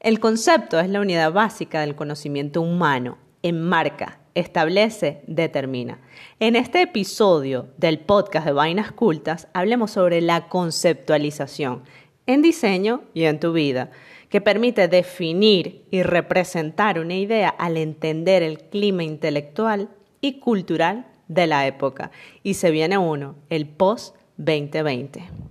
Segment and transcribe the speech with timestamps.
[0.00, 3.18] El concepto es la unidad básica del conocimiento humano.
[3.42, 6.00] Enmarca, establece, determina.
[6.38, 11.82] En este episodio del podcast de Vainas Cultas hablemos sobre la conceptualización
[12.24, 13.90] en diseño y en tu vida,
[14.30, 19.90] que permite definir y representar una idea al entender el clima intelectual
[20.22, 22.10] y cultural de la época.
[22.42, 25.49] Y se viene uno, el post-2020.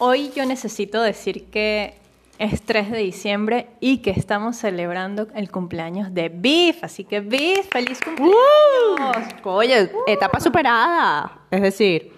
[0.00, 1.94] Hoy yo necesito decir que
[2.38, 6.84] es 3 de diciembre y que estamos celebrando el cumpleaños de Biff.
[6.84, 9.34] Así que Biff, feliz cumpleaños.
[9.44, 11.40] Uh, oye, etapa superada.
[11.50, 12.12] Es decir,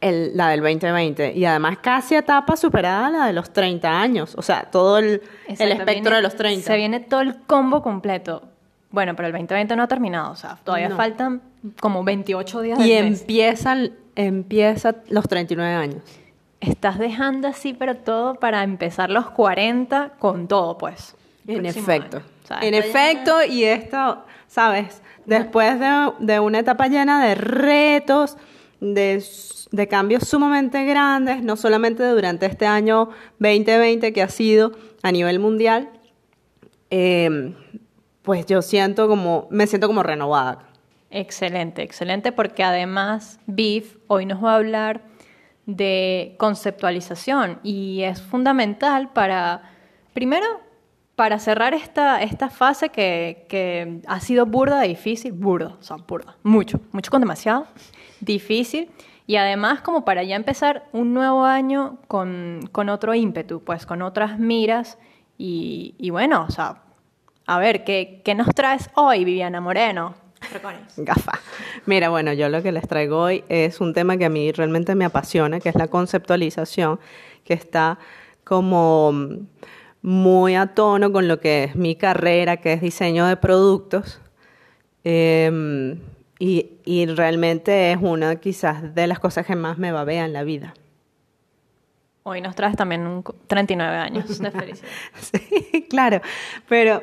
[0.00, 1.32] la del 2020.
[1.34, 4.34] Y además casi etapa superada la de los 30 años.
[4.36, 6.66] O sea, todo el, espectro de los 30.
[6.66, 8.42] Se viene todo el combo completo.
[8.90, 10.32] Bueno, pero el 2020 no ha terminado.
[10.32, 11.40] O sea, todavía faltan
[11.78, 12.80] como 28 días.
[12.80, 13.76] Y empieza,
[14.16, 16.02] empieza los 39 años
[16.60, 21.14] estás dejando así, pero todo para empezar los 40 con todo, pues.
[21.46, 22.20] En efecto.
[22.60, 25.00] en efecto, y esto, ¿sabes?
[25.24, 28.36] Después de, una etapa llena de retos,
[28.80, 34.72] de, cambios sumamente grandes, no solamente durante este año 2020 que ha sido
[35.02, 35.88] a nivel mundial,
[36.90, 37.54] em,
[38.22, 40.68] pues yo siento como, me siento como renovada.
[41.10, 45.02] Excelente, excelente, porque además Beef hoy nos va a hablar
[45.68, 47.60] de conceptualización.
[47.62, 49.62] Y es fundamental para,
[50.14, 50.46] primero,
[51.14, 56.36] para cerrar esta, esta fase que, que ha sido burda, difícil, burda, o sea, burda,
[56.42, 57.66] mucho, mucho con demasiado,
[58.20, 58.90] difícil,
[59.26, 64.00] y además como para ya empezar un nuevo año con, con otro ímpetu, pues con
[64.00, 64.96] otras miras,
[65.36, 66.82] y, y bueno, o sea,
[67.46, 70.14] a ver, ¿qué, ¿qué nos traes hoy, Viviana Moreno?
[70.96, 71.32] Gafa.
[71.86, 74.94] Mira, bueno, yo lo que les traigo hoy es un tema que a mí realmente
[74.94, 76.98] me apasiona, que es la conceptualización,
[77.44, 77.98] que está
[78.44, 79.12] como
[80.02, 84.20] muy a tono con lo que es mi carrera, que es diseño de productos.
[85.04, 85.98] Em,
[86.38, 90.74] y, realmente es una quizás de las cosas que más me babea en la vida.
[92.22, 94.88] Hoy nos traes también 39 años de felicidad.
[95.20, 96.20] sí, claro,
[96.68, 97.02] pero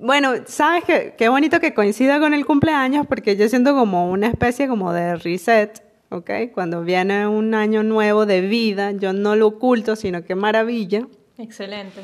[0.00, 4.28] bueno, sabes que qué bonito que coincida con el cumpleaños porque yo siento como una
[4.28, 6.30] especie como de reset, ¿ok?
[6.54, 11.06] Cuando viene un año nuevo de vida, yo no lo oculto, sino que maravilla.
[11.36, 12.00] Excelente.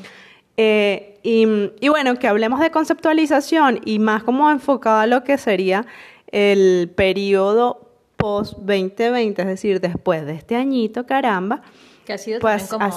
[0.59, 5.87] Eh, y, bueno, que hablemos de conceptualización y más como enfocado a lo que sería
[6.31, 11.63] el periodo post-2020, es decir, después de este añito, caramba.
[12.05, 12.89] Que ha sido pues, como...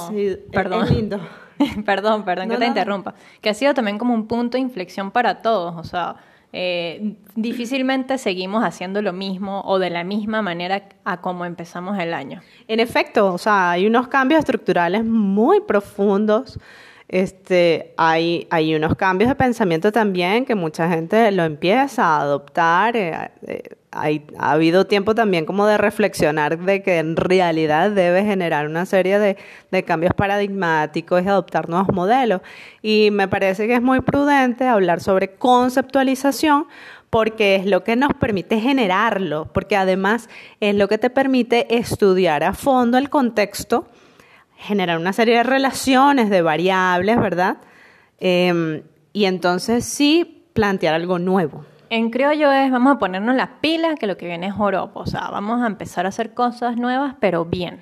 [0.51, 0.89] Perdón.
[0.89, 1.19] lindo.
[1.85, 5.41] perdón, perdón que te interrumpa, que ha sido también como un punto de inflexión para
[5.41, 6.15] todos, o sea,
[6.51, 12.13] eh, difícilmente seguimos haciendo lo mismo o de la misma manera a como empezamos el
[12.13, 12.41] año.
[12.67, 16.59] En efecto, o sea, hay unos cambios estructurales muy profundos.
[17.07, 22.95] Este, hay, hay unos cambios de pensamiento también que mucha gente lo empieza a adoptar.
[22.95, 28.23] Eh, eh, hay, ha habido tiempo también como de reflexionar de que en realidad debe
[28.23, 32.41] generar una serie de, cambios paradigmáticos y adoptar nuevos modelos.
[32.81, 36.67] Y me parece que es muy prudente hablar sobre conceptualización
[37.09, 40.29] porque es lo que nos permite generarlo, porque además
[40.59, 43.87] es lo que te permite estudiar a fondo el contexto,
[44.57, 47.57] generar una serie de relaciones, de variables, ¿verdad?
[48.19, 48.83] Em,
[49.13, 51.65] y entonces sí plantear algo nuevo.
[51.89, 54.99] En criollo es, vamos a ponernos las pilas, que lo que viene es joropo.
[54.99, 57.79] O sea, vamos a empezar a hacer cosas nuevas, pero bien.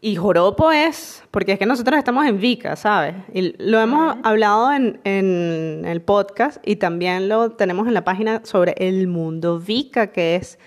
[0.00, 3.14] Y joropo es, porque es que nosotros estamos en Vica, ¿sabes?
[3.34, 8.40] Y lo hemos hablado en, en, el podcast y también lo tenemos en la página
[8.44, 10.58] sobre el mundo Vica, que es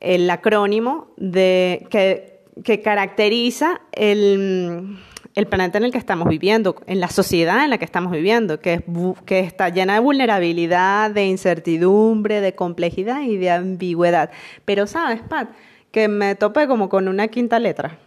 [0.00, 4.98] el acrónimo de que, que caracteriza el
[5.34, 8.60] el planeta en el que estamos viviendo, en la sociedad en la que estamos viviendo,
[8.60, 8.84] que,
[9.26, 14.30] que está llena de vulnerabilidad, de incertidumbre, de complejidad y de ambigüedad.
[14.64, 15.50] Pero sabes, Pat,
[15.90, 17.98] que me topé como con una quinta letra.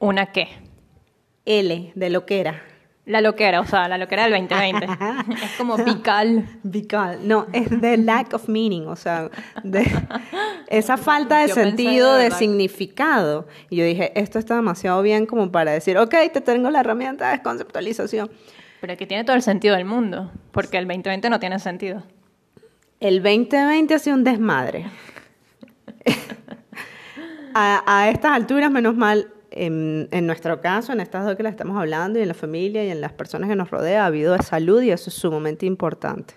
[0.00, 0.48] ¿Una qué?
[1.44, 2.62] L, de lo que era.
[3.06, 4.86] La loquera, o sea, la loquera del 2020.
[5.44, 6.48] es como vical.
[6.62, 7.28] Vical.
[7.28, 9.30] No, es de lack of meaning, o sea,
[9.62, 9.84] de
[10.68, 13.46] esa falta de sentido, de, significado.
[13.68, 17.30] Y yo dije, esto está demasiado bien como para decir, ok, te tengo la herramienta
[17.30, 18.30] de conceptualización.
[18.80, 22.02] Pero que tiene todo el sentido del mundo, porque el 2020 no tiene sentido.
[23.00, 24.86] El 2020 ha sido un desmadre.
[27.54, 31.76] a, a estas alturas, menos mal, en, nuestro caso, en estas dos que le estamos
[31.78, 34.82] hablando, y en la familia y en las personas que nos rodean, ha habido salud
[34.82, 36.34] y eso es sumamente importante.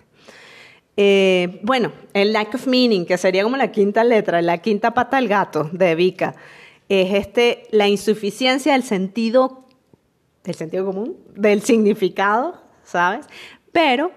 [0.96, 5.16] Eh, bueno, el lack of meaning, que sería como la quinta letra, la quinta pata
[5.18, 6.34] del gato de Vika,
[6.88, 9.66] es este, la insuficiencia del sentido,
[10.44, 13.26] del sentido común, del significado, ¿sabes?
[13.72, 14.10] Pero,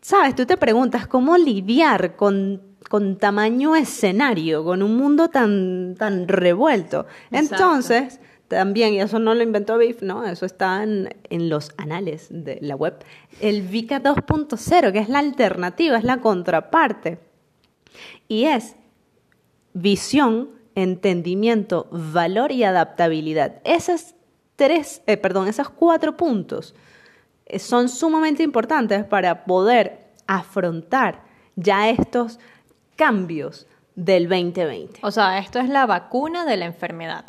[0.00, 0.34] ¿sabes?
[0.34, 7.06] Tú te preguntas cómo lidiar con, con tamaño escenario, con un mundo tan, tan revuelto.
[7.30, 7.54] Exacto.
[7.54, 10.26] Entonces, también, y eso no lo inventó Biff, ¿no?
[10.26, 13.02] Eso está en, en los anales de la web.
[13.40, 17.18] El VICA 2.0, que es la alternativa, es la contraparte.
[18.28, 18.76] Y es
[19.72, 23.62] visión, entendimiento, valor y adaptabilidad.
[23.64, 24.16] Esas
[24.54, 26.74] tres, eh, perdón, esos cuatro puntos
[27.46, 31.24] eh, son sumamente importantes para poder afrontar
[31.56, 32.38] ya estos
[33.02, 35.00] cambios del 2020.
[35.02, 37.24] O sea, esto es la vacuna de la enfermedad.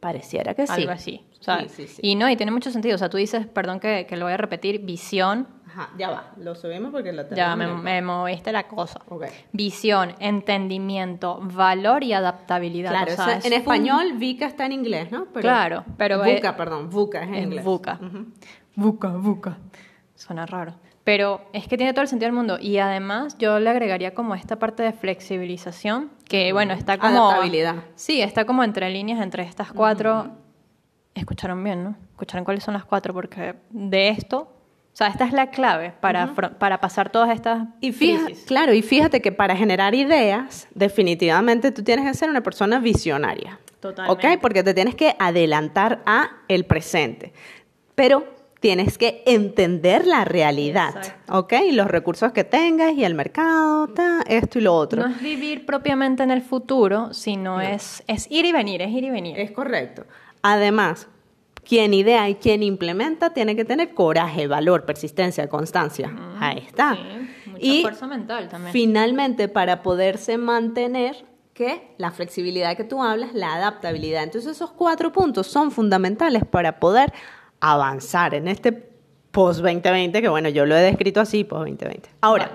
[0.00, 0.72] Pareciera que sí.
[0.72, 1.24] Algo así.
[1.40, 2.00] O sea, Sí, sí, sí.
[2.02, 2.94] Y no, y tiene mucho sentido.
[2.94, 5.46] O sea, tú dices, perdón que, que lo voy a repetir, visión.
[5.66, 7.36] Ajá, ya va, lo subimos porque lo tenemos.
[7.36, 9.00] Ya me, me moviste la cosa.
[9.08, 9.24] Ok.
[9.52, 12.90] Visión, entendimiento, valor y adaptabilidad.
[12.90, 15.26] Claro, O sea, eso- es en fun- español VICA está en inglés, ¿no?
[15.26, 17.64] Claro, pero VUCA, es- perdón, VUCA es en Es inglés.
[17.64, 17.98] VUCA.
[18.02, 18.26] Ujú.
[18.76, 19.58] Buca, buca.
[20.14, 20.74] Suena raro.
[21.04, 22.56] Pero es que tiene todo el sentido del mundo.
[22.58, 27.28] Y además yo le agregaría como esta parte de flexibilización, que bueno, está como...
[27.28, 27.76] Adaptabilidad.
[27.94, 30.30] Sí, está como entre líneas entre estas cuatro.
[31.14, 31.96] Escucharon bien, ¿no?
[32.12, 36.24] Escucharon cuáles son las cuatro, porque de esto, o sea, esta es la clave para,
[36.26, 38.44] afro- para pasar todas estas Y fíjate, crisis.
[38.46, 43.60] claro, y fíjate que para generar ideas, definitivamente tú tienes que ser una persona visionaria.
[43.80, 44.26] Totalmente.
[44.32, 44.40] ¿Ok?
[44.40, 47.32] Porque te tienes que adelantar a el presente.
[47.94, 48.26] Pero
[48.64, 50.96] tienes que entender la realidad.
[50.96, 51.38] Exacto.
[51.38, 51.52] ¿Ok?
[51.68, 55.02] Y los recursos que tengas y el mercado, ta, esto y lo otro.
[55.02, 59.04] No es vivir propiamente en el futuro, sino es, es ir y venir, es ir
[59.04, 59.38] y venir.
[59.38, 60.06] Es correcto.
[60.40, 61.08] Además,
[61.62, 66.10] quien idea y quien implementa tiene que tener coraje, valor, persistencia, constancia.
[66.40, 66.94] Ahí está.
[66.94, 68.72] Sí, mucha y fuerza mental también.
[68.72, 71.22] finalmente, para poderse mantener,
[71.52, 74.22] que la flexibilidad que tú hablas, la adaptabilidad.
[74.22, 77.12] Entonces, esos cuatro puntos son fundamentales para poder
[77.72, 78.72] avanzar en este
[79.30, 82.02] post-2020, que bueno, yo lo he descrito así, post-2020.
[82.20, 82.50] Ahora,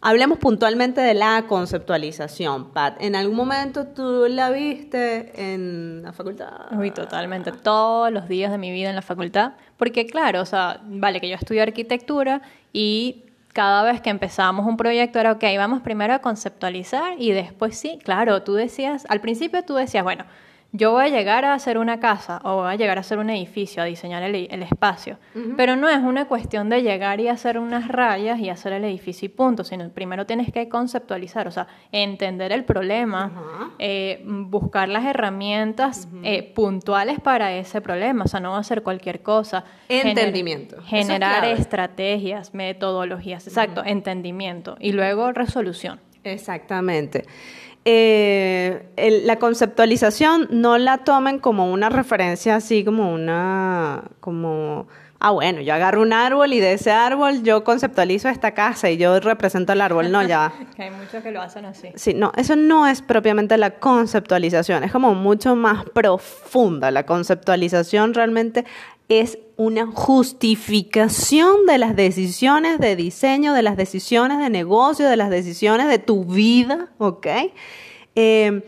[0.00, 2.96] hablemos puntualmente de la conceptualización, Pat.
[3.00, 6.72] ¿En algún momento tú la viste en la facultad?
[6.72, 7.52] Uy, totalmente.
[7.52, 9.52] Todos los días de mi vida en la facultad.
[9.76, 12.42] Porque, claro, o sea, vale que yo estudié arquitectura
[12.72, 17.76] y cada vez que empezábamos un proyecto era, ok, vamos primero a conceptualizar y después
[17.76, 20.24] sí, claro, tú decías, al principio tú decías, bueno,
[20.72, 23.30] yo voy a llegar a hacer una casa o voy a llegar a hacer un
[23.30, 25.16] edificio, a diseñar el, el espacio.
[25.56, 29.26] Pero no es una cuestión de llegar y hacer unas rayas y hacer el edificio
[29.26, 35.06] y punto, sino primero tienes que conceptualizar, o sea, entender el problema, eh, buscar las
[35.06, 39.64] herramientas eh, puntuales para ese problema, o sea, no ser cualquier cosa.
[39.88, 40.82] Entendimiento.
[40.82, 44.76] Generar estrategias, metodologías, exacto, entendimiento.
[44.80, 46.00] Y luego resolución.
[46.24, 47.24] Exactamente.
[47.90, 54.88] Eh, el- la conceptualización no la tomen como una referencia así como una, como,
[55.20, 58.98] ah bueno, yo agarro un árbol y de ese árbol yo conceptualizo esta casa y
[58.98, 60.52] yo represento el árbol, no, ya.
[60.76, 61.88] Que hay muchos que lo hacen así.
[61.94, 66.90] Sí, no, eso no es propiamente la conceptualización, es como mucho más profunda.
[66.90, 68.66] La conceptualización realmente
[69.08, 75.30] es una justificación de las decisiones de diseño, de las decisiones de negocio, de las
[75.30, 77.26] decisiones de tu vida, ¿ok?
[78.14, 78.62] Eh,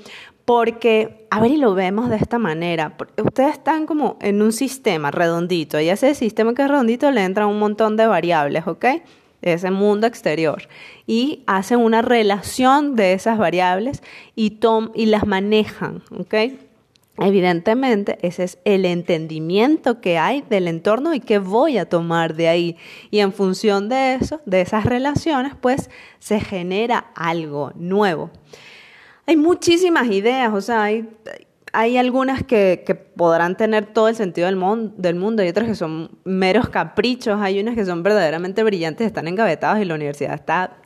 [0.44, 5.10] porque, a ver, y lo vemos de esta manera, ustedes están como en un sistema
[5.10, 8.86] redondito y a ese sistema que es redondito le entran un montón de variables, ¿ok?
[9.42, 10.68] ese mundo exterior
[11.06, 14.02] y hacen una relación de esas variables
[14.36, 14.58] y,
[14.94, 16.34] y las manejan, ¿ok?
[17.22, 22.48] Evidentemente, ese es el entendimiento que hay del entorno y que voy a tomar de
[22.48, 22.76] ahí.
[23.10, 28.30] Y en función de eso, de esas relaciones, pues se genera algo nuevo.
[29.26, 31.10] Hay muchísimas ideas, o sea, hay,
[31.74, 32.82] hay algunas que,
[33.16, 37.74] podrán tener todo el sentido del, mundo y otras que son meros caprichos, hay unas
[37.74, 40.78] que son verdaderamente brillantes, están engavetadas y la universidad está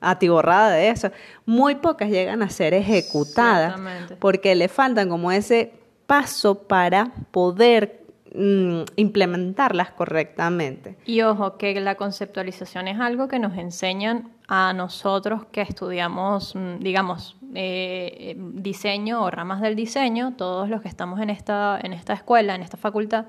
[0.00, 1.10] atiborrada de eso.
[1.46, 3.80] Muy pocas llegan a ser ejecutadas
[4.18, 5.72] porque le faltan como ese
[6.06, 10.96] paso para poder mm, implementarlas correctamente.
[11.04, 16.78] Y ojo, que la conceptualización es algo que nos enseñan a nosotros que estudiamos, mm,
[16.78, 21.92] digamos, eh, eh, diseño o ramas del diseño, todos los que estamos en esta, en
[21.92, 23.26] esta escuela, en esta facultad,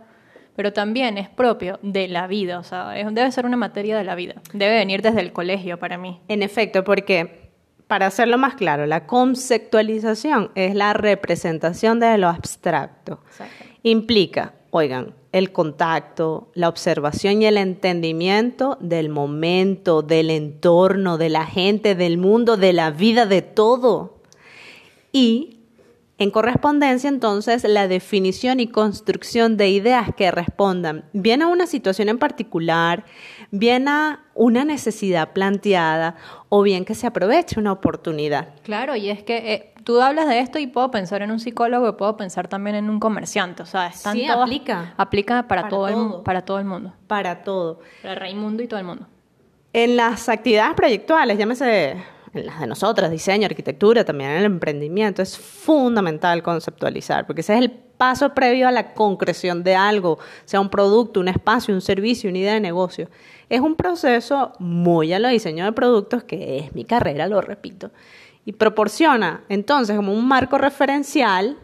[0.59, 4.03] pero también es propio de la vida, o sea, es- debe ser una materia de
[4.03, 6.19] la vida, debe venir desde el colegio para mí.
[6.27, 7.49] En efecto, porque
[7.87, 13.21] para hacerlo más claro, la conceptualización es la representación de lo abstracto.
[13.29, 13.63] Exacto.
[13.83, 21.45] Implica oigan, el contacto, la observación y el entendimiento del momento, del entorno, de la
[21.45, 24.17] gente, del mundo, de la vida, de todo.
[25.13, 25.58] Y
[26.19, 32.09] en correspondencia, entonces, la definición y construcción de ideas que respondan bien a una situación
[32.09, 33.05] en particular,
[33.51, 36.15] bien a una necesidad planteada
[36.49, 38.49] o bien que se aproveche una oportunidad.
[38.63, 41.87] Claro, y es que eh, tú hablas de esto y puedo pensar en un psicólogo
[41.87, 43.63] y puedo pensar también en un comerciante.
[43.63, 44.93] O sea, están Sí, todas- aplica.
[44.97, 46.23] Aplica para, Para todo, El, todo.
[46.23, 46.93] para todo el mundo.
[47.07, 47.79] Para todo.
[48.01, 49.07] Para Raimundo y todo el mundo.
[49.71, 51.95] En las actividades proyectuales, llámese
[52.33, 57.55] en las de nosotras, diseño, arquitectura, también en el emprendimiento, es fundamental conceptualizar, porque ese
[57.55, 61.81] es el paso previo a la concreción de algo, sea un producto, un espacio, un
[61.81, 63.09] servicio, una idea de negocio.
[63.49, 67.91] Es un proceso muy a lo diseño de productos, que es mi carrera, lo repito,
[68.45, 71.57] y proporciona entonces como un marco referencial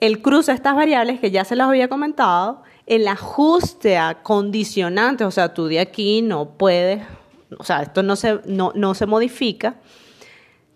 [0.00, 5.26] el cruce de estas variables que ya se las había comentado, el ajuste a condicionantes,
[5.26, 7.02] o sea, tú de aquí no puedes,
[7.56, 9.76] o sea, esto no se, no, no se modifica,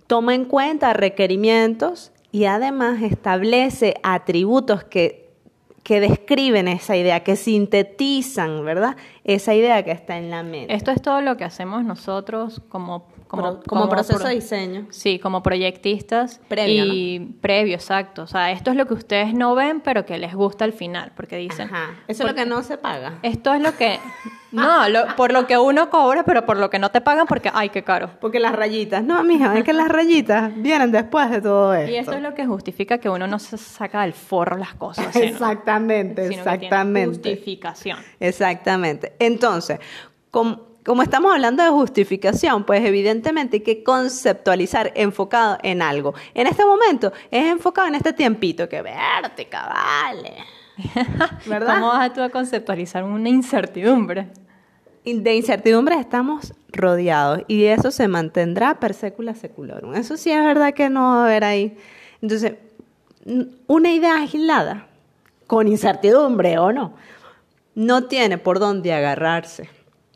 [0.07, 5.31] toma en cuenta requerimientos y además establece atributos que,
[5.83, 8.97] que describen esa idea, que sintetizan, ¿verdad?
[9.25, 10.75] Esa idea que está en la mente.
[10.75, 13.09] Esto es todo lo que hacemos nosotros como...
[13.33, 14.87] Como, Pro- como proceso pro- de diseño.
[14.91, 16.39] Sí, como proyectistas.
[16.49, 18.25] Previo, Y previo, exacto.
[18.25, 21.13] O sea, esto es lo que ustedes no ven, pero que les gusta al final,
[21.17, 21.69] porque dicen...
[21.73, 21.95] Ajá.
[22.09, 23.15] Eso es lo que no se paga.
[23.23, 23.99] Esto es lo que...
[24.53, 27.51] No, lo- por lo que uno cobra, pero por lo que no te pagan, porque,
[27.55, 28.11] ay, qué caro.
[28.21, 31.91] Porque las rayitas, no, mija, es que las rayitas vienen después de todo esto.
[31.91, 35.15] Y esto es lo que justifica que uno no se saca del forro las cosas.
[35.17, 35.23] ¿no?
[35.23, 37.31] Exactamente, Sino que tiene exactamente.
[37.31, 37.99] justificación.
[38.21, 39.15] Exactamente.
[39.19, 39.79] Entonces,
[40.31, 46.15] com- como estamos hablando de justificación, pues evidentemente hay que conceptualizar enfocado en algo.
[46.35, 50.35] En este momento es enfocado en este tiempito que verte, cabale.
[51.47, 51.75] ¿Verdad?
[51.75, 54.29] ¿Cómo vas tú a conceptualizar una incertidumbre?
[55.05, 59.95] De incertidumbres estamos rodeados y eso se mantendrá per secula seculorum.
[59.95, 61.77] Eso sí es verdad que no va a haber ahí.
[62.21, 62.55] Entonces,
[63.67, 64.87] una idea aislada,
[65.47, 66.95] con incertidumbre o no,
[67.75, 69.69] no tiene por dónde agarrarse.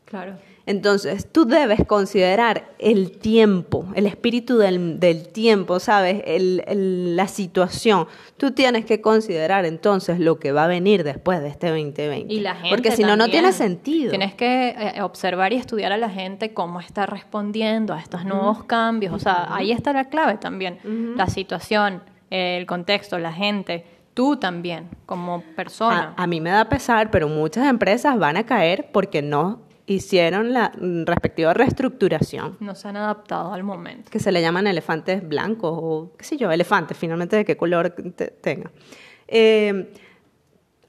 [0.05, 0.37] Claro.
[0.67, 6.21] Entonces, tú debes considerar el tiempo, el espíritu del, del tiempo, ¿sabes?
[6.25, 8.05] El- el- la situación.
[8.35, 12.33] Tú tienes que considerar entonces lo que va a venir después de este 2020.
[12.33, 14.09] Y la gente Porque si no, no tiene sentido.
[14.09, 18.65] Tienes que eh, observar y estudiar a la gente cómo está respondiendo a estos nuevos
[18.65, 19.13] cambios.
[19.13, 20.79] O sea, ahí está la clave también.
[21.15, 26.13] La situación, el contexto, la gente, tú también, como persona.
[26.17, 30.51] A, a mí me da pesar, pero muchas empresas van a caer porque no hicieron
[30.53, 30.71] la
[31.05, 34.11] respectiva reestructuración, no se han adaptado al momento.
[34.11, 37.89] que se le llaman elefantes blancos o qué sé yo, elefantes, finalmente de qué color
[38.15, 38.69] te- tenga.
[39.29, 39.93] Eh,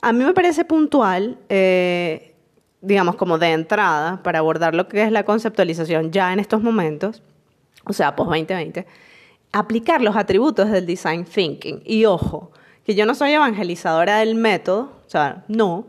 [0.02, 2.34] a mí me parece puntual, eh,
[2.80, 7.22] digamos, como de entrada, para abordar lo que es la conceptualización ya en estos momentos,
[7.84, 8.84] o sea, post 2020,
[9.52, 11.82] aplicar los atributos del design thinking.
[11.84, 12.50] Y ojo,
[12.84, 15.86] que yo no soy evangelizadora del método, o sea, no,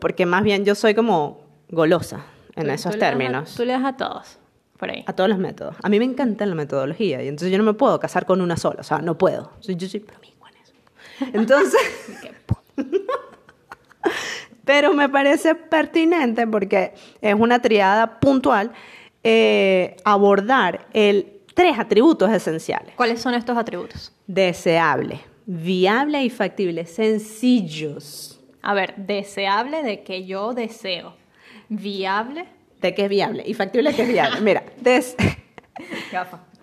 [0.00, 2.24] porque más bien yo soy como golosa
[2.56, 3.54] en Tú- esos tú a- términos.
[3.54, 4.38] tú le das a todos,
[4.78, 5.04] por ahí.
[5.06, 5.76] A todos los métodos.
[5.82, 8.56] A mí me encanta la metodología y entonces yo no me puedo casar con una
[8.56, 9.52] sola, o sea, no puedo.
[9.62, 10.72] Yo soy promiscua en eso.
[11.34, 11.80] Entonces,
[14.64, 18.72] pero me parece pertinente porque es una triada puntual
[19.22, 22.94] eh, abordar el tres atributos esenciales.
[22.96, 24.12] ¿Cuáles son estos atributos?
[24.26, 28.40] Deseable, viable y factible, sencillos.
[28.62, 31.14] A ver, deseable de que yo deseo.
[31.68, 32.46] Viable.
[32.80, 33.42] ¿De qué es viable?
[33.46, 34.40] Y factible que es viable.
[34.40, 35.16] Mira, des-.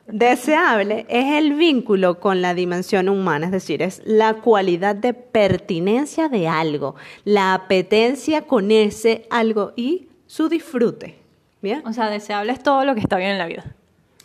[0.08, 6.28] Deseable es el vínculo con la dimensión humana, es decir, es la cualidad de pertinencia
[6.28, 11.18] de algo, la apetencia con ese algo y su disfrute.
[11.62, 11.82] ¿Bien?
[11.86, 13.76] O sea, deseable es todo lo que está bien en la vida.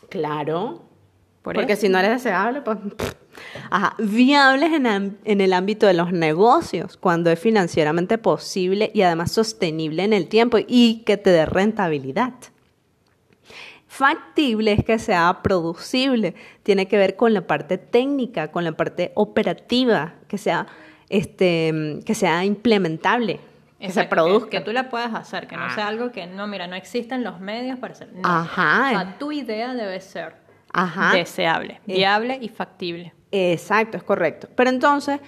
[0.08, 0.82] Claro.
[1.42, 1.82] Por Porque eso.
[1.82, 2.78] si no eres deseable, pues...
[2.96, 3.25] pff.
[3.70, 3.94] Ajá.
[3.98, 10.12] Viables en, el ámbito de los negocios, cuando es financieramente posible y además sostenible en
[10.12, 12.32] el tiempo y que te dé rentabilidad.
[13.86, 19.12] Factible es que sea producible, tiene que ver con la parte técnica, con la parte
[19.14, 20.66] operativa, que sea,
[21.08, 23.40] este, que sea implementable,
[23.78, 24.50] que se Exacto, produzca.
[24.50, 27.40] Que, tú la puedas hacer, que no sea algo que, no, mira, no existen los
[27.40, 28.12] medios para hacer.
[28.12, 28.20] No.
[28.28, 28.86] Ajá.
[28.86, 30.34] O sea, tu idea debe ser
[30.72, 31.14] Ajá.
[31.14, 33.14] deseable, viable y factible.
[33.32, 34.48] Exacto, es correcto.
[34.54, 35.20] Pero entonces,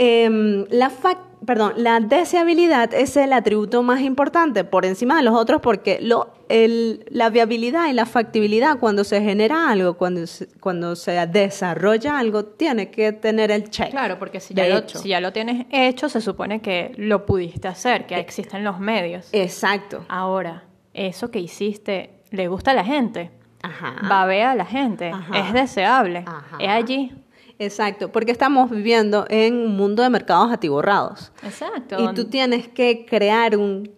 [0.00, 5.34] Em, la, fac- perdón, la deseabilidad es el atributo más importante por encima de los
[5.34, 10.46] otros porque lo, el- la viabilidad y la factibilidad cuando se genera algo, cuando se,
[10.60, 13.90] cuando se desarrolla algo, tiene que tener el check.
[13.90, 17.66] Claro, porque si ya, lo, si ya lo tienes hecho, se supone que lo pudiste
[17.66, 19.28] hacer, que existen los medios.
[19.32, 20.04] Exacto.
[20.08, 20.62] Ahora,
[20.94, 23.32] eso que hiciste, ¿le gusta a la gente?
[23.62, 23.96] Ajá.
[24.08, 25.38] Babea a la gente, Ajá.
[25.38, 26.56] es deseable, Ajá.
[26.60, 27.12] es allí.
[27.60, 31.32] Exacto, porque estamos viviendo en un mundo de mercados atiborrados.
[31.42, 31.96] Exacto.
[31.98, 33.90] Y tú tienes que crear un,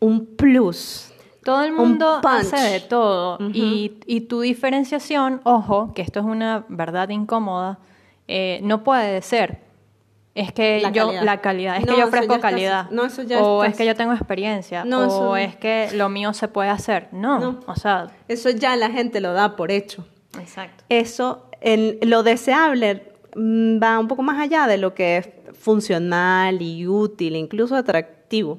[0.00, 1.12] un plus.
[1.44, 3.38] Todo el un mundo hace de todo.
[3.52, 7.78] y, y tu diferenciación, ojo, que esto es una verdad incómoda,
[8.26, 9.60] eh, no puede ser.
[10.34, 11.22] Es que La yo, calidad.
[11.24, 12.90] la calidad, es No, que yo ofrezco calidad.
[12.90, 14.82] no, eso ya o estás- es que yo tengo experiencia.
[14.84, 17.08] No, o eso- es que lo mío se puede hacer.
[17.12, 20.06] No, o sea, Eso ya la gente lo da por hecho.
[20.40, 20.84] exacto.
[20.88, 26.60] Eso, el- lo deseable mm, va un poco más allá de lo que es funcional
[26.60, 28.58] y útil, incluso atractivo.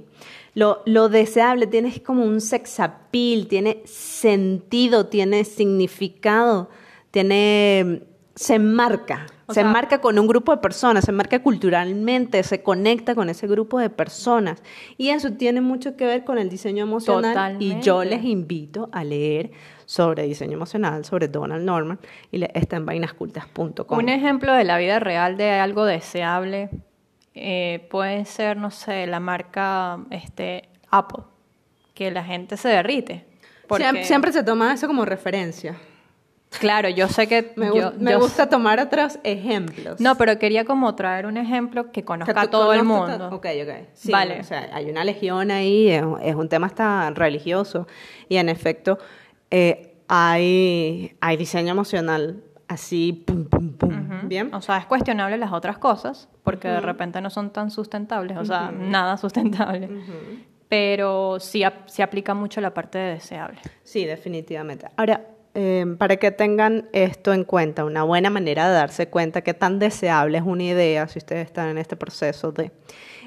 [0.55, 6.69] Lo, lo deseable tiene como un sex appeal, tiene sentido, tiene significado,
[7.11, 8.01] tiene
[8.35, 12.62] se marca, O se sea- marca con un grupo de personas, se marca culturalmente, se
[12.63, 14.63] conecta con ese grupo de personas.
[14.97, 17.57] Y eso tiene mucho que ver con el diseño emocional.
[17.59, 18.15] Y yo Totalmente.
[18.15, 19.51] les invito a leer
[19.85, 22.00] sobre diseño emocional, sobre Donald Norman,
[22.31, 23.97] y le- está en vainascultas.com.
[23.97, 26.69] Un ejemplo de la vida real de algo deseable
[27.35, 31.23] eh, puede ser, no sé, la marca este, Apple,
[31.95, 33.25] que la gente se derrite.
[33.67, 35.75] Porque, Siempre, siempre se toma eso como referencia.
[36.60, 37.53] Claro, yo sé que...
[37.55, 40.00] Me, yo- me yo- gusta tomar otros ejemplos.
[40.00, 43.27] No, pero quería como traer un ejemplo que conozca a todo el mundo.
[43.31, 43.88] Ok, ok.
[43.93, 44.39] Sí, Vale.
[44.39, 47.88] O sea, hay una legión ahí, es, es un tema hasta religioso.
[48.29, 48.98] Y en efecto,
[49.51, 53.89] eh, hay, hay diseño emocional así, pum, pum, pum.
[53.89, 54.27] Ujú.
[54.27, 54.53] Bien.
[54.53, 58.45] O sea, es cuestionable las otras cosas, porque de repente no son tan sustentables, o
[58.45, 59.89] sea, nada sustentable.
[60.69, 63.60] Pero sí, sí aplica mucho la parte de deseable.
[63.83, 64.88] Sí, definitivamente.
[64.98, 65.22] Ahora,
[65.55, 69.77] eh, para que tengan esto en cuenta, una buena manera de darse cuenta qué tan
[69.77, 72.72] deseable es una idea, si ustedes están en este proceso de,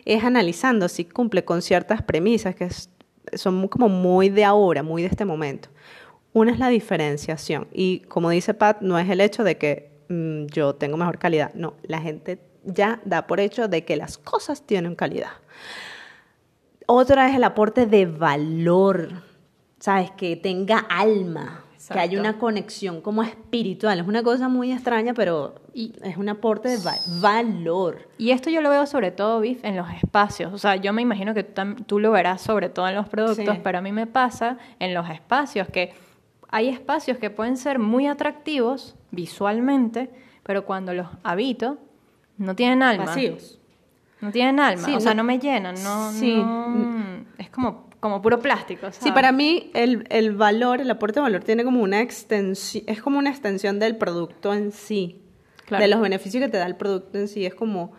[0.05, 2.69] es analizando si cumple con ciertas premisas que
[3.35, 5.69] son como muy de ahora, muy de este momento.
[6.33, 10.47] Una es la diferenciación y como dice Pat, no es el hecho de que mm,
[10.47, 14.67] yo tengo mejor calidad, no, la gente ya da por hecho de que las cosas
[14.67, 15.31] tienen calidad.
[16.87, 19.23] Otra es el aporte de valor,
[19.79, 20.11] ¿sabes?
[20.13, 22.21] Que tenga alma, que haya Exacto.
[22.31, 23.99] una conexión como espiritual.
[24.01, 28.09] Es una cosa muy extraña, pero Y- es un aporte de va- valor.
[28.19, 30.53] Y esto yo lo veo sobre todo, Biff, en los espacios.
[30.53, 33.55] O sea, yo me imagino que tú, tú lo verás sobre todo en los productos,
[33.55, 33.61] Sí.
[33.63, 35.95] pero a mí me pasa en los espacios que
[36.49, 40.11] hay espacios que pueden ser muy atractivos visualmente,
[40.43, 41.79] pero cuando los habito
[42.39, 43.07] no tienen alma.
[43.07, 43.59] Vacíos.
[44.21, 46.37] No tienen alma, Sí, o sea, no- no me llenan, no, Sí.
[46.37, 48.91] no- es como, como puro plástico.
[48.93, 49.15] Sí, ¿sabes?
[49.15, 53.19] para mí el, el valor, el aporte de valor tiene como una extensión, es como
[53.19, 55.23] una extensión del producto en sí,
[55.67, 55.83] Claro.
[55.83, 57.45] de los beneficios que te da el producto en sí.
[57.45, 57.93] Es como,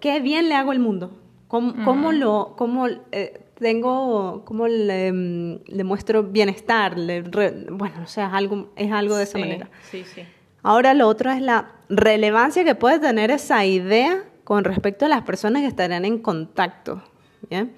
[0.00, 5.58] qué bien le hago al mundo, cómo, cómo lo, cómo eh, tengo, cómo le, mm,
[5.66, 9.40] le muestro bienestar, le re- bueno, o sea, es algo, es algo de esa Sí,
[9.40, 9.68] manera.
[9.90, 10.22] Sí, sí.
[10.62, 15.22] Ahora lo otro es la relevancia que puede tener esa idea con respecto a las
[15.22, 17.02] personas que estarán en contacto.
[17.50, 17.72] ¿bien?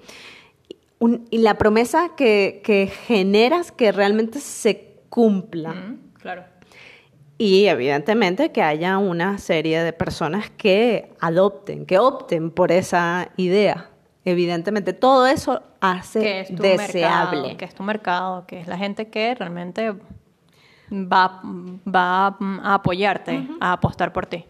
[1.03, 5.73] Un- y la promesa que, que generas que realmente se cumpla.
[5.73, 6.43] Mm, claro.
[7.37, 13.89] Y evidentemente que haya una serie de personas que adopten, que opten por esa idea.
[14.23, 17.41] Evidentemente, todo eso hace que es tu deseable.
[17.41, 19.91] mercado, que es tu mercado, que es la gente que realmente
[20.89, 21.41] va,
[21.85, 24.45] va a apoyarte, a apostar por ti.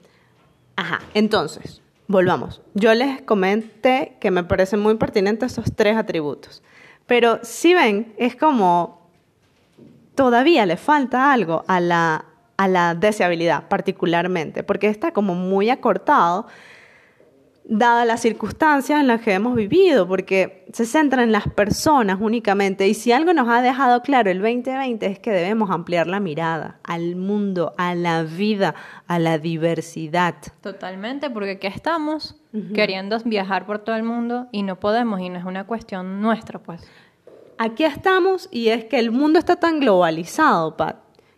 [0.76, 2.62] Ajá, entonces, volvamos.
[2.74, 6.64] Yo les comenté que me parecen muy pertinentes esos tres atributos.
[7.06, 9.10] Pero si ven, es como
[10.16, 12.26] todavía le falta algo a la,
[12.58, 16.48] a la deseabilidad, particularmente, porque está como muy acortado,
[17.66, 22.88] dadas las circunstancias en las que hemos vivido, porque se centra en las personas únicamente.
[22.88, 26.80] Y si algo nos ha dejado claro el 2020 es que debemos ampliar la mirada
[26.84, 28.76] al mundo, a la vida,
[29.08, 30.36] a la diversidad.
[30.62, 32.36] Totalmente, porque aquí estamos
[32.76, 36.60] queriendo viajar por todo el mundo y no podemos y no es una cuestión nuestra,
[36.60, 36.88] pues.
[37.58, 40.98] Aquí estamos y es que el mundo está tan globalizado, Pat,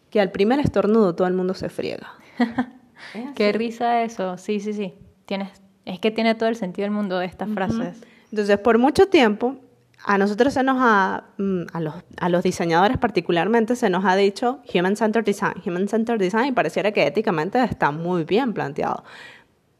[0.10, 2.14] que al primer estornudo todo el mundo se friega.
[3.36, 4.94] Qué risa eso, sí, sí, sí.
[5.26, 8.02] Tienes, es que tiene todo el sentido del mundo de estas frases.
[8.32, 9.56] Entonces, por mucho tiempo,
[10.04, 14.16] a nosotros se nos ha, mm, a los, a los diseñadores particularmente, se nos ha
[14.16, 15.54] dicho Human Centered Design.
[15.66, 19.04] Human Centered Design y pareciera que éticamente está muy bien planteado.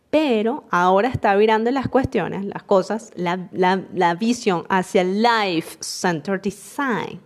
[0.10, 6.40] pero ahora está virando las cuestiones, las cosas, la, la, la visión hacia el Life-Centered
[6.40, 7.20] Design.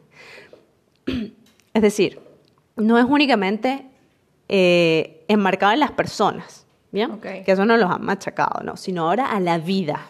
[1.74, 2.20] Es decir,
[2.76, 3.86] no es únicamente
[4.48, 7.12] eh, enmarcado en las personas, ¿bien?
[7.12, 7.22] Ok.
[7.46, 8.78] Que eso no los han machacado, ¿no?
[8.78, 10.02] Sino ahora a la vida,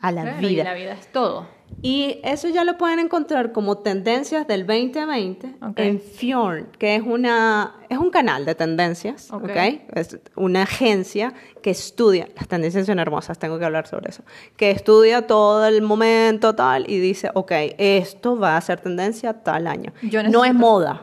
[0.00, 0.64] a la Claro, y vida.
[0.64, 1.54] la vida es todo.
[1.82, 5.78] Y eso ya lo pueden encontrar como tendencias del 2020 Ok.
[5.80, 9.44] en Fjorn, que es una es un canal de tendencias, Ok.
[9.44, 9.56] ¿ok?
[9.94, 14.22] Es una agencia que estudia, las tendencias son hermosas, tengo que hablar sobre eso,
[14.56, 19.66] que estudia todo el momento tal y dice, ok, esto va a ser tendencia tal
[19.66, 19.92] año.
[20.02, 21.02] Yo No es moda,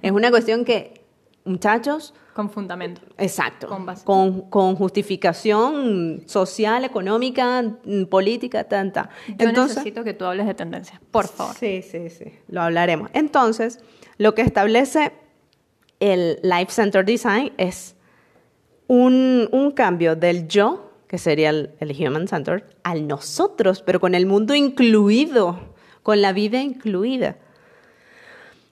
[0.00, 1.03] es una cuestión que,
[1.44, 3.00] muchachos, Con fundamento.
[3.18, 3.68] Exacto.
[3.68, 4.04] Con base.
[4.04, 9.10] Con, con justificación social, económica, mm, política, tanta.
[9.38, 11.54] Yo necesito que tú hables de tendencias, por favor.
[11.54, 12.32] Sí, sí, sí.
[12.48, 13.10] Lo hablaremos.
[13.12, 13.78] Entonces,
[14.18, 15.12] lo que establece
[16.00, 17.94] el Life Center Design es
[18.86, 24.14] un, un cambio del yo, que sería el, el Human Center, al nosotros, pero con
[24.14, 25.58] el mundo incluido,
[26.02, 27.36] con la vida incluida.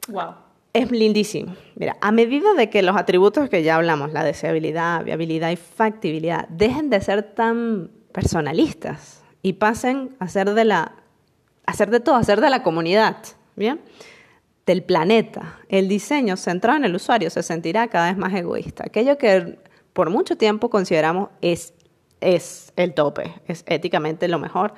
[0.09, 0.42] Wow.
[0.73, 1.55] Es lindísimo.
[1.75, 6.49] Mira, a medida de que los atributos que ya hablamos, la deseabilidad, viabilidad y factibilidad,
[6.49, 10.97] dejen de ser tan personalistas y pasen a ser de la,
[11.67, 13.19] a ser de todo, a ser de la comunidad,
[13.55, 13.81] ¿bien?
[14.65, 15.59] Del planeta.
[15.69, 18.85] El diseño centrado en el usuario se sentirá cada vez más egoísta.
[18.87, 19.59] Aquello que
[19.93, 21.75] por mucho tiempo consideramos es,
[22.23, 24.73] es el tope, es éticamente lo mejor.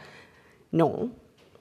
[0.72, 1.10] No,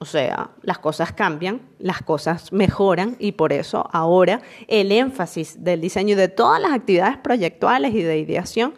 [0.04, 5.80] o sea, las cosas cambian, las cosas mejoran y por eso ahora el énfasis del
[5.80, 8.74] diseño y de todas las actividades proyectuales y de ideación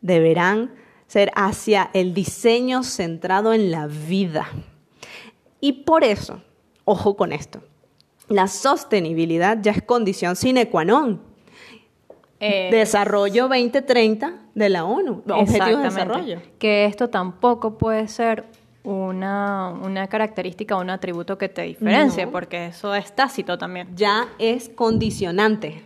[0.00, 0.74] deberán
[1.08, 4.48] ser hacia el diseño centrado en la vida.
[5.60, 6.40] Y por eso,
[6.86, 7.60] ojo con esto,
[8.28, 11.20] la sostenibilidad ya es condición sine qua non.
[12.40, 15.88] Eh, Desarrollo 2030 de la ONU, Objetivos de.
[15.90, 16.40] Desarrollo.
[16.58, 18.46] Que esto tampoco puede ser
[18.86, 22.32] una, una característica o un atributo que te diferencie, No.
[22.32, 25.82] porque eso es tácito también, Ya es condicionante.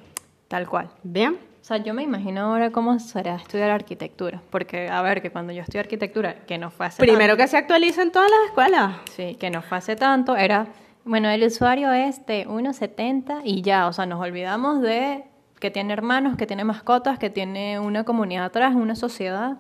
[0.49, 0.91] tal cual.
[1.03, 1.35] ¿Bien?
[1.35, 5.53] O sea, yo me imagino ahora cómo será estudiar arquitectura, porque a ver, que cuando
[5.53, 8.49] yo estudié arquitectura, que no fue hace Primero tanto, que se actualiza en todas las
[8.49, 8.97] escuelas.
[9.15, 10.67] sí, que no fue hace tanto, era,
[11.05, 15.25] bueno, el usuario es de 1.70 y ya, o sea, nos olvidamos de
[15.61, 19.59] que tiene hermanos, que tiene mascotas, que tiene una comunidad atrás, una sociedad.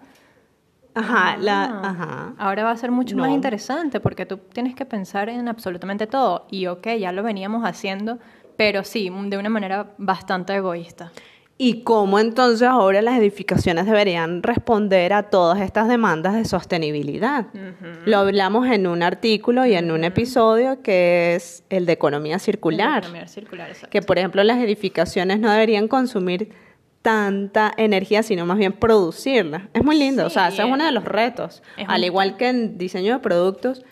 [0.94, 2.34] Ajá, la, Ah, ajá.
[2.38, 6.46] Ahora va a ser mucho más interesante porque tú tienes que pensar en absolutamente todo.
[6.50, 8.18] Y ok, ya lo veníamos haciendo,
[8.56, 11.12] pero sí, de una manera bastante egoísta.
[11.62, 17.48] ¿Y cómo entonces ahora las edificaciones deberían responder a todas estas demandas de sostenibilidad?
[18.06, 23.00] Lo hablamos en un artículo y en un episodio que es el de economía circular.
[23.00, 23.90] Economía circular, exacto.
[23.90, 26.50] Que, por ejemplo, las edificaciones no deberían consumir
[27.02, 29.68] tanta energía, sino más bien producirla.
[29.72, 31.62] Es muy lindo, o sea, ese es uno de los retos.
[31.86, 33.84] Al igual que en diseño de productos,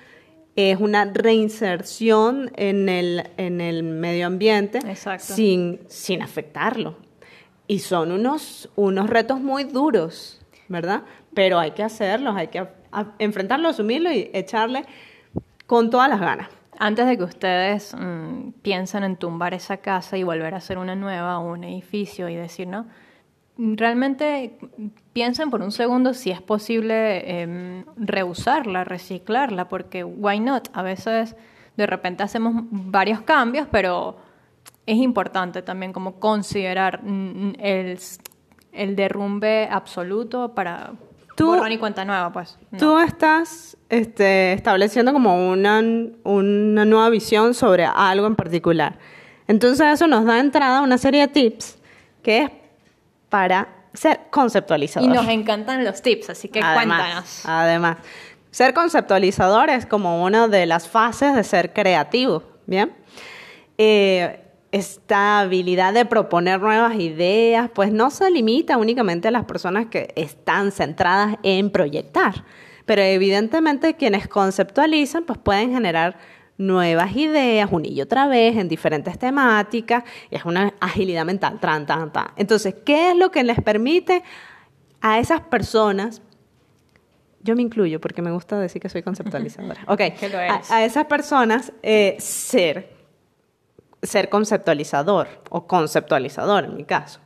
[0.57, 5.33] es una reinserción en el, en el medio ambiente Exacto.
[5.35, 6.97] sin, sin afectarlo.
[7.66, 11.03] Y son unos, unos retos muy duros, ¿verdad?
[11.35, 14.85] Pero hay que hacerlos, hay que a- a- enfrentarlo, asumirlo y echarle
[15.66, 16.49] con todas las ganas.
[16.81, 20.95] Antes de que ustedes mm, piensen en tumbar esa casa y volver a hacer una
[20.95, 22.87] nueva o un edificio y decir, no,
[23.57, 30.69] realmente mm, piensen por un segundo si es posible em, reusarla, reciclarla, porque why not?
[30.73, 31.35] A veces
[31.77, 34.17] de repente hacemos varios cambios, pero
[34.87, 37.99] es importante también como considerar mm, el,
[38.71, 40.93] el derrumbe absoluto para
[41.38, 42.59] Tú- borrón y cuenta nueva, pues.
[42.70, 42.79] No.
[42.79, 45.81] Tú estás este, estableciendo como una,
[46.24, 48.98] una nueva visión sobre algo en particular.
[49.46, 51.79] Entonces eso nos da entrada a una serie de tips
[52.22, 52.51] que es
[53.31, 55.09] para ser Y conceptualizador.
[55.14, 57.42] nos encantan los tips, así que además, cuéntanos.
[57.46, 57.96] Además,
[58.51, 62.92] ser conceptualizador es como una de las fases de ser creativo, ¿bien?
[63.79, 69.87] Eh, esta habilidad de proponer nuevas ideas, pues no se limita únicamente a las personas
[69.87, 72.45] que están centradas en proyectar,
[72.85, 76.19] pero evidentemente quienes conceptualizan, pues pueden generar
[76.59, 81.87] nuevas ideas una y otra vez en diferentes temáticas, y es una agilidad mental, tran,
[81.87, 82.29] tan, tan.
[82.37, 84.23] Entonces, ¿qué es lo que les permite
[85.01, 86.21] a esas personas
[87.41, 89.81] yo me incluyo porque me gusta decir que soy conceptualizadora.
[89.87, 92.98] Ok, Que lo a, a esas personas eh, ser,
[94.03, 97.21] ser conceptualizador o conceptualizador en mi caso.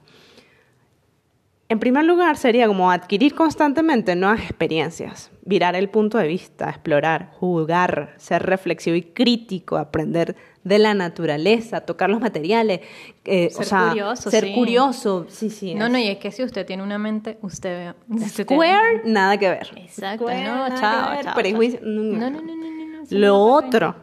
[1.68, 7.30] En primer lugar, sería como adquirir constantemente nuevas experiencias, virar el punto de vista, explorar,
[7.40, 12.80] jugar, ser reflexivo y crítico, aprender de la naturaleza, tocar los materiales,
[13.24, 14.52] eh, Ser o sea, curioso, ser sí.
[14.54, 15.74] curioso, sí, sí.
[15.74, 19.38] No, es- no, y es que si usted tiene una mente, usted tiene- Square, nada
[19.38, 19.70] que ver.
[19.76, 20.78] Exacto, Square, no, chao,
[21.22, 21.34] chao,
[21.80, 22.64] no, No, no, no, no,
[23.00, 23.96] no, Lo otro,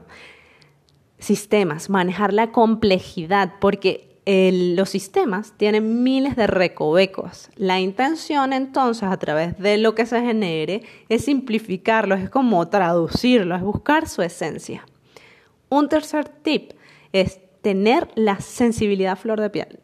[1.19, 7.49] sistemas, manejar la complejidad, porque los sistemas tienen miles de recovecos.
[7.55, 13.57] La intención entonces a través de lo que se genere es simplificarlos, es como traducirlos,
[13.57, 14.85] es buscar su esencia.
[15.69, 16.73] Un tercer tip
[17.11, 19.79] es tener la sensibilidad flor de piel.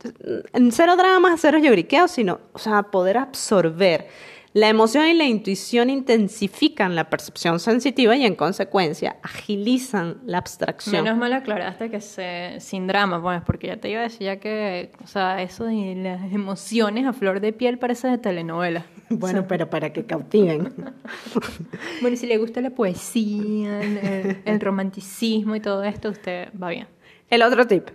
[0.53, 4.07] En cero dramas, cero lloriqueos, sino, o sea, poder absorber.
[4.55, 11.03] La emoción y la intuición intensifican la percepción sensitiva y en consecuencia agilizan la abstracción.
[11.03, 14.37] Menos mal aclaraste que se, sin drama, pues, porque ya te iba a decir ya
[14.37, 18.85] que, o sea, eso de las emociones a flor de piel parece de telenovela.
[19.09, 20.73] Bueno, pero para que cautiven.
[21.99, 26.69] Bueno, y si le gusta la poesía, el, el romanticismo y todo esto, usted va
[26.69, 26.87] bien.
[27.29, 27.89] El otro tip,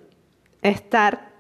[0.61, 1.31] estar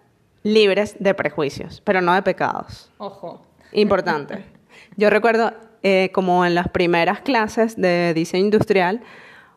[0.44, 2.90] libres de prejuicios, pero no de pecados.
[2.96, 3.44] Ojo.
[3.72, 4.46] Importante.
[4.96, 9.00] Yo recuerdo, eh, como en las primeras clases de diseño industrial,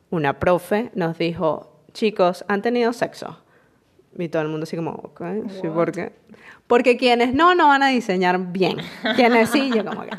[0.09, 3.39] una profe nos dijo, chicos, ¿han tenido sexo?
[4.17, 5.21] Y todo el mundo así como, ok,
[5.61, 6.13] sí, ¿por qué?
[6.67, 8.77] Porque quienes no, no van a diseñar bien.
[9.15, 10.11] Quienes sí, yo como, que,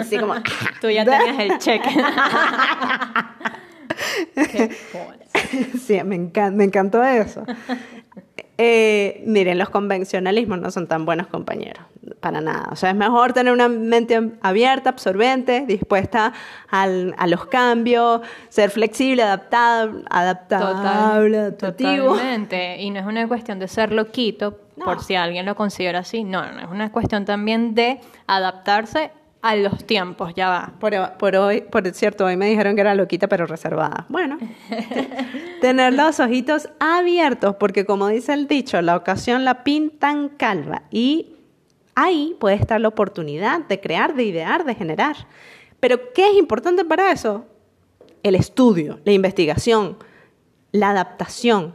[0.00, 0.34] así como,
[0.80, 1.90] Tú ya tenías el cheque.
[4.34, 4.70] Qué
[5.78, 7.44] sí, me, encan- me encantó eso.
[8.60, 11.84] Eh, miren, los convencionalismos no son tan buenos compañeros,
[12.18, 12.68] para nada.
[12.72, 16.32] O sea, es mejor tener una mente abierta, absorbente, dispuesta
[16.68, 22.14] al- a los cambios, ser flexible, adaptable, adaptable, adaptativo.
[22.14, 22.82] Totalmente.
[22.82, 24.86] Y no es una cuestión de ser loquito, No.
[24.86, 26.24] por si alguien lo considera así.
[26.24, 30.72] No, no, es una cuestión también de adaptarse a los tiempos, ya va.
[30.80, 34.06] Por, por hoy, por cierto, hoy me dijeron que era loquita pero reservada.
[34.08, 34.38] Bueno,
[35.60, 41.36] tener los ojitos abiertos, porque como dice el dicho, la ocasión la pintan calva y
[41.94, 45.16] ahí puede estar la oportunidad de crear, de idear, de generar.
[45.80, 47.44] Pero ¿qué es importante para eso?
[48.22, 49.96] El estudio, la investigación,
[50.72, 51.74] la adaptación.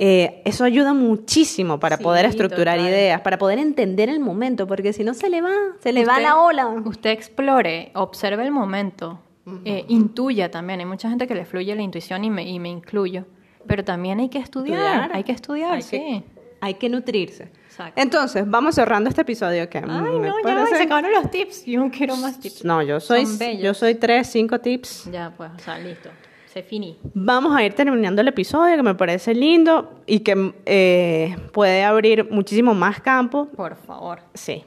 [0.00, 2.88] Eh, eso ayuda muchísimo para Sí, poder estructurar total.
[2.92, 6.12] ideas, para poder entender el momento, porque si no se le va, se le va
[6.12, 6.66] Usted- la ola.
[6.68, 9.18] Usted explore, observe el momento,
[9.64, 10.78] eh, intuya también.
[10.80, 13.24] Hay mucha gente que le fluye la intuición y me, y me incluyo.
[13.66, 15.96] Pero también hay que estudiar, hay que estudiar, Hay sí.
[15.98, 16.22] que-
[16.60, 17.50] hay que nutrirse.
[17.66, 18.00] Exacto.
[18.00, 21.30] Entonces, vamos cerrando este episodio que Ay, me no, ya va, parece- se acabaron los
[21.30, 21.64] tips.
[21.66, 22.64] Yo quiero más tips.
[22.64, 23.24] No, yo soy,
[23.60, 25.08] yo soy tres, cinco tips.
[25.12, 26.08] Ya, pues, o sea, listo.
[26.52, 26.98] Se finí.
[27.14, 32.30] Vamos a ir terminando el episodio que me parece lindo y que eh, puede abrir
[32.30, 33.48] muchísimo más campo.
[33.54, 34.20] Por favor.
[34.32, 34.64] Sí,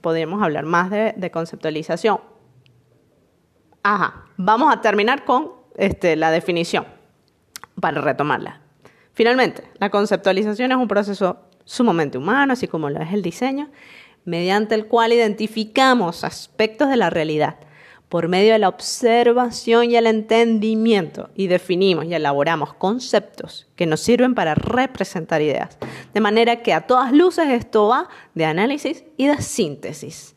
[0.00, 2.20] podríamos hablar más de, de conceptualización.
[3.82, 6.86] Ajá, vamos a terminar con este, la definición
[7.80, 8.60] para retomarla.
[9.12, 13.70] Finalmente, la conceptualización es un proceso sumamente humano, así como lo es el diseño,
[14.24, 17.56] mediante el cual identificamos aspectos de la realidad
[18.14, 23.98] por medio de la observación y el entendimiento y definimos y elaboramos conceptos que nos
[24.02, 25.76] sirven para representar ideas.
[26.12, 30.36] De manera que a todas luces esto va de análisis y de síntesis.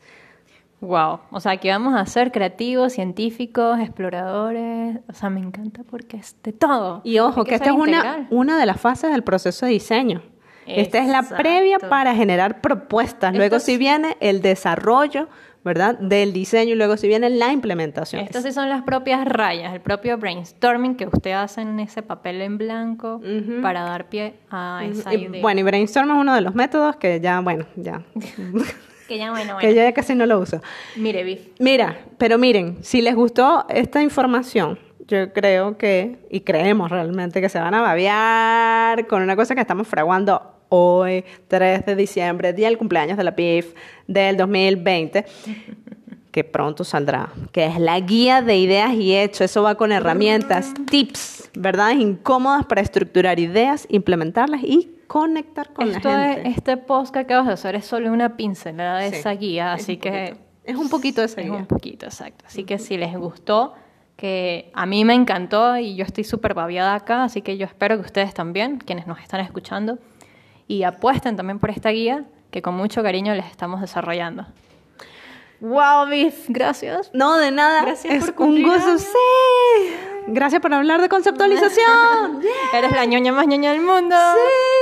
[0.80, 1.20] Wow.
[1.30, 4.98] O sea, aquí vamos a ser creativos, científicos, exploradores.
[5.08, 7.00] O sea, me encanta porque es de todo.
[7.04, 10.20] Y ojo, Hay que esta es una, una de las fases del proceso de diseño.
[10.66, 13.34] Esta es la previa para generar propuestas.
[13.34, 15.28] Luego si es- viene el desarrollo,
[15.64, 15.98] ¿verdad?
[15.98, 18.22] Del diseño y luego si viene la implementación.
[18.22, 22.40] Estas sí son las propias rayas, el propio brainstorming que usted hace en ese papel
[22.42, 23.20] en blanco
[23.62, 25.42] para dar pie a esa Y, idea.
[25.42, 28.02] bueno, y brainstorm es uno de los métodos que ya, bueno, ya,
[29.08, 29.70] que ya, bueno, que bueno.
[29.70, 30.60] yo ya casi no lo uso.
[30.96, 31.48] Mire, Biff.
[31.58, 37.48] Mira, pero miren, si les gustó esta información, yo creo que, y creemos realmente que
[37.48, 42.68] se van a babear con una cosa que estamos fraguando hoy, 3 de diciembre, día
[42.68, 43.74] del cumpleaños de la PIF
[44.06, 45.24] del 2020,
[46.30, 49.42] que pronto saldrá, que es la guía de ideas y hechos.
[49.42, 51.92] Eso va con herramientas, tips, ¿verdad?
[51.92, 56.50] Incómodas para estructurar ideas, implementarlas y conectar con Esto la es- gente.
[56.50, 59.82] este post que acabas de hacer es solo una pincelada de Sí, esa guía, es
[59.82, 60.44] así que poquito.
[60.64, 61.56] Es un poquito de esa es guía.
[61.56, 62.44] un poquito, exacto.
[62.46, 63.72] Así que si les gustó,
[64.16, 67.96] que a mí me encantó y yo estoy súper babiada acá, así que yo espero
[67.96, 69.98] que ustedes también, quienes nos están escuchando,
[70.68, 74.46] y apuesten también por esta guía que con mucho cariño les estamos desarrollando.
[75.60, 76.44] Wow, Biff.
[76.48, 77.10] Gracias.
[77.12, 77.82] No, de nada.
[77.82, 78.90] Gracias es por un cumplir gusto.
[78.90, 79.00] años.
[79.02, 79.94] Sí.
[80.28, 82.40] Gracias por hablar de conceptualización.
[82.74, 84.14] Eres la ñoña más ñoña del mundo.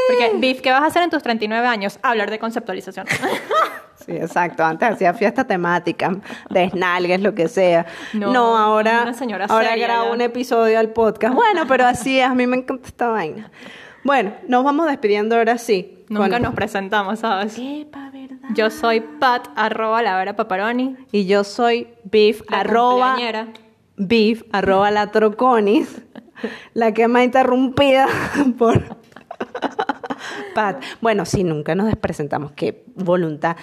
[0.09, 1.99] Porque, Biff, ¿qué vas a hacer en tus 39 años?
[2.03, 3.07] Hablar de conceptualización.
[4.05, 4.63] Sí, exacto.
[4.63, 6.15] Antes hacía fiesta temática,
[6.49, 7.87] desnalgues, lo que sea.
[8.13, 10.13] No, No, ahora, una señora ahora seria grabo ya.
[10.13, 11.35] un episodio al podcast.
[11.35, 13.51] Bueno, pero así es, a mí me encanta esta vaina.
[14.07, 16.05] Bueno, nos vamos despidiendo ahora sí.
[16.09, 17.59] Nunca Con- nos presentamos, ¿sabes?
[17.59, 18.37] Epa, ¿verdad?
[18.55, 20.97] Yo soy Pat, arroba la vera paparoni.
[21.11, 23.17] Y yo soy beef, La arroba,
[23.97, 26.03] beef, arroba la troconis,
[26.73, 28.07] la que más interrumpida
[28.59, 28.97] por
[30.55, 30.81] Pat.
[31.01, 33.57] Bueno, sí, nunca nos presentamos, qué voluntad.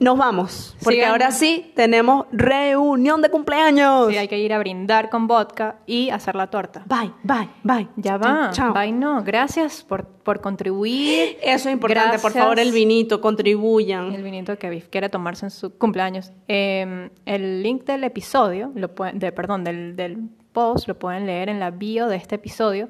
[0.00, 1.10] Nos vamos, porque Sigan.
[1.10, 4.08] ahora sí tenemos reunión de cumpleaños.
[4.08, 6.84] Sí, hay que ir a brindar con vodka y hacer la torta.
[6.86, 7.86] Bye, bye, bye.
[7.96, 8.50] Ya va.
[8.50, 8.72] Chao.
[8.72, 9.22] Bye, no.
[9.22, 11.36] Gracias por, por contribuir.
[11.42, 14.14] Eso es importante, por favor, el vinito, contribuyan.
[14.14, 16.32] El vinito que Biff quiere tomarse en su cumpleaños.
[16.48, 20.16] Eh, el link del episodio, lo pueden, de, perdón, del, del
[20.54, 22.88] post, lo pueden leer en la bio de este episodio.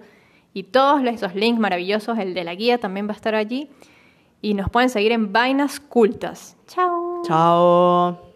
[0.53, 3.69] Y todos esos links maravillosos, el de la guía también va a estar allí.
[4.43, 6.57] Y nos pueden seguir en Vainas Cultas.
[6.67, 7.23] Chao.
[7.25, 8.31] Chao.